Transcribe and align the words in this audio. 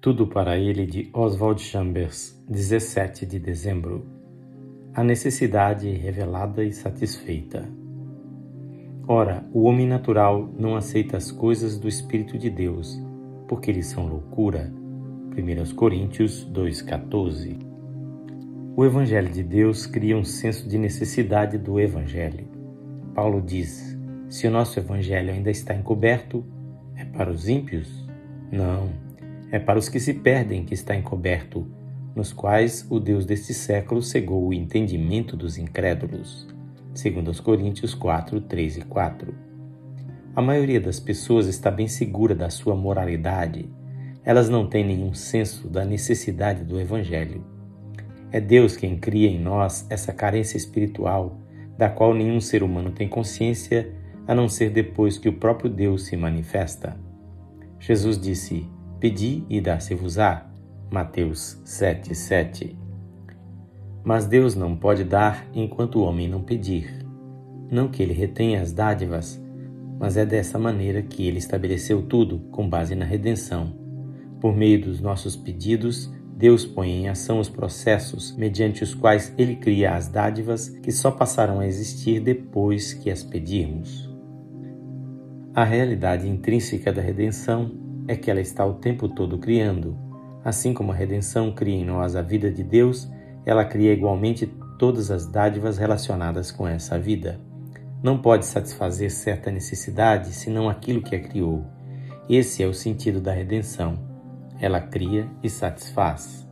Tudo 0.00 0.26
para 0.26 0.56
ele 0.56 0.86
de 0.86 1.10
Oswald 1.12 1.60
Chambers, 1.60 2.42
17 2.48 3.26
de 3.26 3.38
dezembro. 3.38 4.06
A 4.94 5.04
necessidade 5.04 5.90
revelada 5.90 6.64
e 6.64 6.72
satisfeita. 6.72 7.68
Ora, 9.06 9.44
o 9.52 9.64
homem 9.64 9.86
natural 9.86 10.48
não 10.58 10.74
aceita 10.74 11.18
as 11.18 11.30
coisas 11.30 11.76
do 11.76 11.86
Espírito 11.86 12.38
de 12.38 12.48
Deus, 12.48 12.98
porque 13.46 13.70
eles 13.70 13.88
são 13.88 14.06
loucura. 14.06 14.72
1 15.36 15.74
Coríntios 15.74 16.50
2,14 16.50 17.58
O 18.74 18.86
Evangelho 18.86 19.30
de 19.30 19.42
Deus 19.42 19.84
cria 19.84 20.16
um 20.16 20.24
senso 20.24 20.66
de 20.66 20.78
necessidade 20.78 21.58
do 21.58 21.78
Evangelho. 21.78 22.48
Paulo 23.14 23.42
diz: 23.42 23.98
se 24.30 24.46
o 24.46 24.50
nosso 24.50 24.80
Evangelho 24.80 25.30
ainda 25.30 25.50
está 25.50 25.74
encoberto, 25.74 26.42
é 26.96 27.04
para 27.04 27.30
os 27.30 27.50
ímpios? 27.50 28.08
Não 28.50 29.09
é 29.50 29.58
para 29.58 29.78
os 29.78 29.88
que 29.88 29.98
se 29.98 30.14
perdem 30.14 30.64
que 30.64 30.74
está 30.74 30.94
encoberto, 30.94 31.66
nos 32.14 32.32
quais 32.32 32.86
o 32.90 32.98
Deus 33.00 33.24
deste 33.24 33.52
século 33.54 34.02
cegou 34.02 34.46
o 34.46 34.54
entendimento 34.54 35.36
dos 35.36 35.58
incrédulos. 35.58 36.48
Segundo 36.94 37.30
Coríntios 37.42 37.94
4, 37.94 38.40
3 38.42 38.78
e 38.78 38.82
4. 38.82 39.34
A 40.34 40.42
maioria 40.42 40.80
das 40.80 41.00
pessoas 41.00 41.46
está 41.46 41.70
bem 41.70 41.88
segura 41.88 42.34
da 42.34 42.50
sua 42.50 42.74
moralidade. 42.74 43.68
Elas 44.24 44.48
não 44.48 44.68
têm 44.68 44.84
nenhum 44.84 45.14
senso 45.14 45.68
da 45.68 45.84
necessidade 45.84 46.64
do 46.64 46.80
Evangelho. 46.80 47.44
É 48.30 48.40
Deus 48.40 48.76
quem 48.76 48.96
cria 48.96 49.28
em 49.28 49.40
nós 49.40 49.86
essa 49.90 50.12
carência 50.12 50.56
espiritual, 50.56 51.40
da 51.76 51.88
qual 51.88 52.14
nenhum 52.14 52.40
ser 52.40 52.62
humano 52.62 52.90
tem 52.90 53.08
consciência, 53.08 53.92
a 54.26 54.34
não 54.34 54.48
ser 54.48 54.70
depois 54.70 55.18
que 55.18 55.28
o 55.28 55.32
próprio 55.32 55.68
Deus 55.68 56.04
se 56.04 56.16
manifesta. 56.16 56.96
Jesus 57.80 58.20
disse: 58.20 58.68
Pedi 59.00 59.44
e 59.48 59.62
dá-se-vos-á. 59.62 60.46
Mateus 60.90 61.58
7, 61.64 62.14
7. 62.14 62.78
Mas 64.04 64.26
Deus 64.26 64.54
não 64.54 64.76
pode 64.76 65.04
dar 65.04 65.46
enquanto 65.54 65.96
o 65.96 66.02
homem 66.02 66.28
não 66.28 66.42
pedir. 66.42 66.92
Não 67.70 67.88
que 67.88 68.02
ele 68.02 68.12
retenha 68.12 68.60
as 68.60 68.72
dádivas, 68.72 69.42
mas 69.98 70.18
é 70.18 70.26
dessa 70.26 70.58
maneira 70.58 71.00
que 71.00 71.26
ele 71.26 71.38
estabeleceu 71.38 72.02
tudo 72.02 72.40
com 72.50 72.68
base 72.68 72.94
na 72.94 73.06
redenção. 73.06 73.72
Por 74.38 74.54
meio 74.54 74.82
dos 74.82 75.00
nossos 75.00 75.34
pedidos, 75.34 76.12
Deus 76.36 76.66
põe 76.66 76.90
em 76.90 77.08
ação 77.08 77.40
os 77.40 77.48
processos 77.48 78.36
mediante 78.36 78.84
os 78.84 78.94
quais 78.94 79.32
ele 79.38 79.56
cria 79.56 79.94
as 79.94 80.08
dádivas 80.08 80.68
que 80.68 80.92
só 80.92 81.10
passarão 81.10 81.60
a 81.60 81.66
existir 81.66 82.20
depois 82.20 82.92
que 82.92 83.10
as 83.10 83.22
pedirmos. 83.22 84.10
A 85.54 85.64
realidade 85.64 86.28
intrínseca 86.28 86.92
da 86.92 87.00
redenção 87.00 87.88
é 88.10 88.16
que 88.16 88.28
ela 88.28 88.40
está 88.40 88.66
o 88.66 88.74
tempo 88.74 89.08
todo 89.08 89.38
criando. 89.38 89.96
Assim 90.44 90.74
como 90.74 90.90
a 90.90 90.94
redenção 90.96 91.52
cria 91.52 91.76
em 91.76 91.84
nós 91.84 92.16
a 92.16 92.22
vida 92.22 92.50
de 92.50 92.64
Deus, 92.64 93.08
ela 93.46 93.64
cria 93.64 93.92
igualmente 93.92 94.48
todas 94.76 95.12
as 95.12 95.26
dádivas 95.26 95.78
relacionadas 95.78 96.50
com 96.50 96.66
essa 96.66 96.98
vida. 96.98 97.40
Não 98.02 98.18
pode 98.18 98.46
satisfazer 98.46 99.12
certa 99.12 99.48
necessidade 99.52 100.32
senão 100.32 100.68
aquilo 100.68 101.02
que 101.02 101.14
a 101.14 101.20
criou. 101.20 101.64
Esse 102.28 102.64
é 102.64 102.66
o 102.66 102.74
sentido 102.74 103.20
da 103.20 103.32
redenção. 103.32 103.96
Ela 104.60 104.80
cria 104.80 105.28
e 105.40 105.48
satisfaz. 105.48 106.48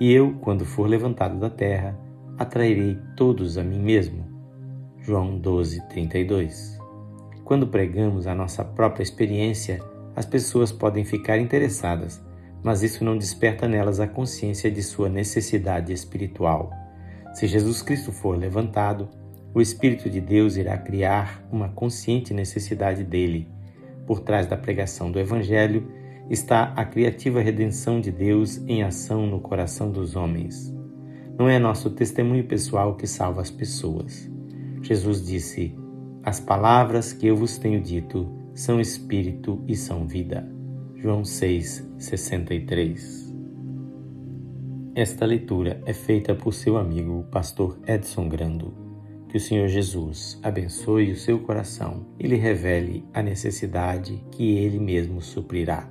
E 0.00 0.12
eu, 0.12 0.32
quando 0.40 0.64
for 0.64 0.88
levantado 0.88 1.38
da 1.38 1.48
terra, 1.48 1.96
atrairei 2.36 2.98
todos 3.16 3.56
a 3.56 3.62
mim 3.62 3.78
mesmo. 3.78 4.24
João 4.98 5.38
12, 5.38 5.80
32. 5.90 6.76
Quando 7.44 7.68
pregamos 7.68 8.26
a 8.26 8.34
nossa 8.34 8.64
própria 8.64 9.04
experiência, 9.04 9.91
as 10.14 10.26
pessoas 10.26 10.70
podem 10.70 11.04
ficar 11.04 11.38
interessadas, 11.38 12.22
mas 12.62 12.82
isso 12.82 13.04
não 13.04 13.16
desperta 13.16 13.66
nelas 13.66 13.98
a 13.98 14.06
consciência 14.06 14.70
de 14.70 14.82
sua 14.82 15.08
necessidade 15.08 15.92
espiritual. 15.92 16.70
Se 17.34 17.46
Jesus 17.46 17.82
Cristo 17.82 18.12
for 18.12 18.36
levantado, 18.36 19.08
o 19.54 19.60
Espírito 19.60 20.08
de 20.08 20.20
Deus 20.20 20.56
irá 20.56 20.76
criar 20.78 21.42
uma 21.50 21.68
consciente 21.68 22.32
necessidade 22.32 23.04
dele. 23.04 23.48
Por 24.06 24.20
trás 24.20 24.46
da 24.46 24.56
pregação 24.56 25.10
do 25.10 25.18
Evangelho 25.18 25.90
está 26.30 26.72
a 26.76 26.84
criativa 26.84 27.40
redenção 27.40 28.00
de 28.00 28.10
Deus 28.10 28.58
em 28.66 28.82
ação 28.82 29.26
no 29.26 29.40
coração 29.40 29.90
dos 29.90 30.14
homens. 30.14 30.72
Não 31.38 31.48
é 31.48 31.58
nosso 31.58 31.90
testemunho 31.90 32.44
pessoal 32.44 32.94
que 32.96 33.06
salva 33.06 33.40
as 33.40 33.50
pessoas. 33.50 34.30
Jesus 34.82 35.24
disse: 35.24 35.76
As 36.22 36.38
palavras 36.38 37.12
que 37.12 37.26
eu 37.26 37.36
vos 37.36 37.58
tenho 37.58 37.80
dito 37.80 38.41
são 38.54 38.80
espírito 38.80 39.62
e 39.66 39.74
são 39.74 40.06
vida. 40.06 40.46
João 40.96 41.24
6, 41.24 41.88
63. 41.98 43.34
Esta 44.94 45.24
leitura 45.24 45.82
é 45.86 45.94
feita 45.94 46.34
por 46.34 46.52
seu 46.52 46.76
amigo, 46.76 47.24
pastor 47.30 47.78
Edson 47.86 48.28
Grando. 48.28 48.74
Que 49.28 49.38
o 49.38 49.40
Senhor 49.40 49.66
Jesus 49.68 50.38
abençoe 50.42 51.10
o 51.10 51.16
seu 51.16 51.38
coração 51.38 52.06
e 52.18 52.26
lhe 52.26 52.36
revele 52.36 53.02
a 53.14 53.22
necessidade 53.22 54.22
que 54.30 54.58
ele 54.58 54.78
mesmo 54.78 55.22
suprirá. 55.22 55.88